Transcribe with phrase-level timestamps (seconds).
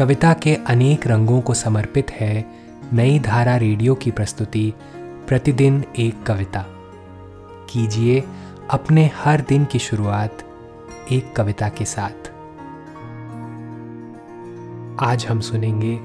[0.00, 2.50] कविता के अनेक रंगों को समर्पित है
[2.92, 6.64] नई धारा रेडियो की प्रस्तुति, प्रतिदिन एक कविता।
[7.70, 8.24] कीजिए
[8.70, 10.38] अपने हर दिन की शुरुआत
[11.12, 12.30] एक कविता के साथ।
[15.04, 15.96] आज हम सुनेंगे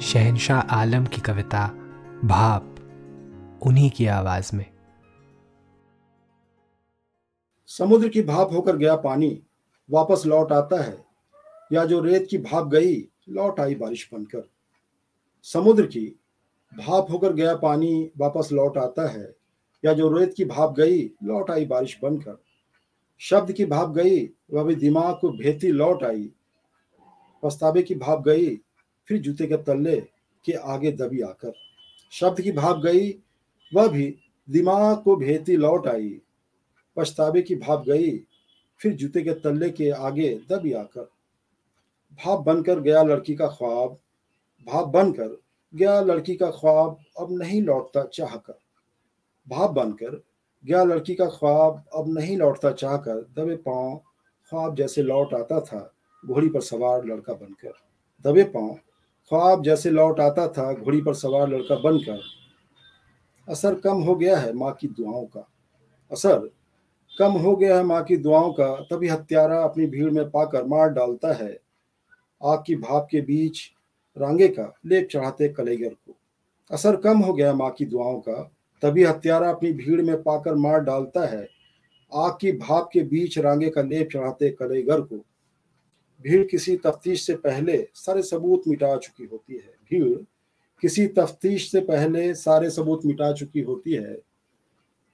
[0.00, 1.66] शहनशाह आलम की कविता,
[2.24, 2.76] भाप,
[3.62, 4.66] उन्हीं की आवाज़ में।
[7.66, 9.42] समुद्र की भाप होकर गया पानी,
[9.90, 11.04] वापस लौट आता है।
[11.72, 14.48] या जो रेत की भाप गई लौट आई बारिश बनकर।
[15.42, 16.06] समुद्र की
[16.78, 19.36] भाप होकर गया, पानी वापस लौट आता है।
[19.84, 22.42] या जो रेत की भाप गई, लौट आई बारिश बनकर।
[23.18, 26.30] शब्द की भाप गई, वह भी दिमाग को भेती लौट आई।
[27.42, 28.56] पछतावे की भाप गई,
[29.08, 30.00] फिर जूते के तल्ले
[30.44, 31.52] के आगे दबी आकर।
[32.12, 33.12] शब्द की भाप गई,
[33.74, 34.16] वह भी
[34.50, 36.20] दिमाग को भेती लौट आई।
[36.96, 38.18] पछतावे की भाप गई,
[38.78, 41.10] फिर जूते के तल्ले के आगे दबी आकर।
[42.12, 43.98] भाप बनकर गया लड़की का ख्वाब,
[44.66, 45.40] भाप बनकर
[45.74, 48.58] गया लड़की का ख्वाब, अब नहीं लौटता चाह कर
[49.48, 50.22] भाप बनकर
[50.64, 53.96] गया लड़की का ख्वाब, अब नहीं लौटता चाह कर दबे पाँव,
[54.52, 55.92] ख्वाब जैसे लौट आता था,
[56.26, 57.72] घोड़ी पर सवार लड़का बनकर।
[58.24, 58.74] दबे पाँव,
[59.30, 62.20] ख्वाब जैसे लौट आता था, घोड़ी पर सवार लड़का बनकर।
[63.48, 65.48] असर कम हो गया है माँ की दुआओं का।
[66.12, 66.50] असर
[67.18, 70.88] कम हो गया है माँ की दुआओं का, तभी हत्यारा अपनी भीड़ में पाकर मार
[70.88, 71.58] डालता है।
[72.44, 73.72] आग की भाप के बीच
[74.18, 76.16] रांगे का लेप चढ़ाते कलेगर को।
[76.70, 80.80] असर कम हो गया माँ की दुआओं का, तभी हत्यारा अपनी भीड़ में पाकर मार
[80.80, 81.48] डालता है।
[82.14, 85.16] आग की भाप के बीच रांगे का लेप चढ़ाते कलेगर को।
[86.24, 90.18] भीड़ किसी तफ्तीश से पहले सारे सबूत मिटा चुकी होती है। भीड़
[90.80, 94.18] किसी तफ्तीश से पहले सारे सबूत मिटा चुकी होती है।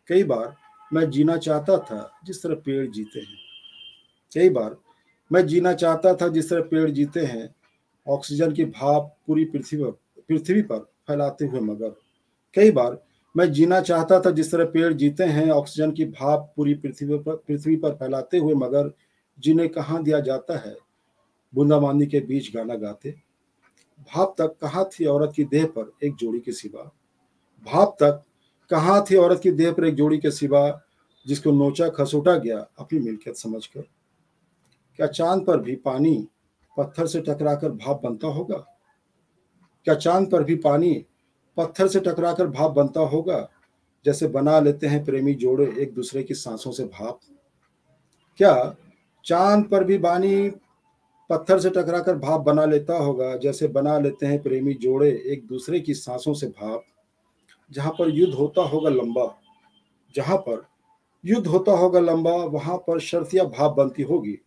[0.09, 0.57] कई बार
[0.93, 3.37] मैं जीना चाहता था जिस तरह पेड़ जीते हैं।
[4.35, 4.77] कई बार
[5.33, 7.55] मैं जीना चाहता था जिस तरह पेड़ जीते हैं,
[8.09, 9.91] ऑक्सीजन की भाप पूरी पृथ्वी पर
[10.29, 11.95] पृथ्वी पर फैलाते हुए मगर।
[12.55, 13.03] कई बार
[13.37, 17.37] मैं जीना चाहता था जिस तरह पेड़ जीते हैं, ऑक्सीजन की भाप पूरी पृथ्वी पर
[17.37, 18.93] पृथ्वी पर फैलाते हुए मगर
[19.41, 20.77] जिन्हें कहाँ दिया जाता है?
[21.55, 23.11] बूंदाबांदी के बीच गाना गाते।
[24.01, 26.83] भाप तक कहाँ थी औरत की देह पर एक जोड़ी के सिवा?
[27.65, 28.23] भाप तक
[28.71, 30.83] कहाँ थी औरत की देह पर एक जोड़ी के सिवा,
[31.27, 33.83] जिसको नोचा खसोटा गया अपनी मिल्कियत समझकर?
[34.99, 36.29] क्या चाँद पर भी पानी
[36.77, 38.57] पत्थर से टकराकर भाप बनता होगा?
[39.85, 41.07] क्या चाँद पर भी पानी
[41.57, 43.49] पत्थर से टकराकर भाप बनता होगा?
[44.05, 47.21] जैसे बना लेते हैं प्रेमी जोड़े एक दूसरे की सांसों से भाप।
[48.37, 48.77] क्या
[49.25, 50.51] चाँद पर भी पानी
[51.31, 53.37] पत्थर से टकराकर भाप बना लेता होगा?
[53.37, 56.85] जैसे बना लेते हैं प्रेमी जोड़े एक दूसरे की सांसों से भाप।
[57.73, 59.39] जहाँ पर युद्ध होता होगा लंबा,
[60.15, 60.67] जहाँ पर
[61.25, 64.39] युद्ध होता होगा लंबा, वहाँ पर शर्तिया भाप बनती होगी।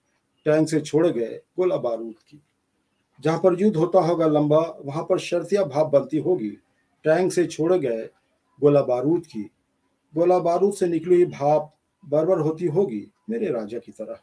[0.46, 2.42] टैंक से छोड़े गए गोला बारूद की।
[3.22, 6.50] जहाँ पर युद्ध होता होगा लंबा, वहाँ पर शर्तिया भाप बनती होगी।
[7.04, 8.10] टैंक से छोड़े गए
[8.62, 9.50] गोला बारूद की।
[10.16, 11.74] गोला बारूद से निकली हुई भाप
[12.06, 14.20] बर्बर होती होगी मेरे राजा की तरह।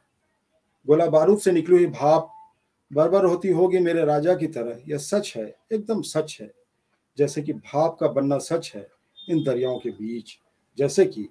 [0.87, 2.31] गोला बारूद से निकली हुई भाप
[2.93, 6.53] बर्बर होती होगी मेरे राजा की तरह। यह सच है, एकदम सच है।
[7.19, 8.89] जैसे कि भाप का बनना सच है
[9.31, 10.39] इन दरियाओं के बीच।
[10.79, 11.23] जैसे कि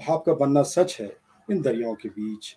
[0.00, 1.16] भाप का बनना सच है
[1.50, 2.56] इन दरियाओं के बीच।